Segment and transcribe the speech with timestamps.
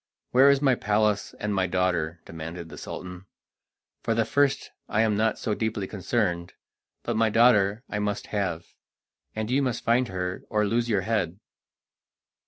[0.31, 3.27] "Where is my palace and my daughter?" demanded the Sultan.
[4.01, 6.53] "For the first I am not so deeply concerned,
[7.03, 8.65] but my daughter I must have,
[9.35, 11.39] and you must find her or lose your head."